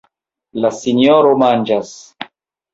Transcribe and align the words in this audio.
La 0.65 0.71
sinjoro 0.77 1.35
manĝas. 1.45 1.95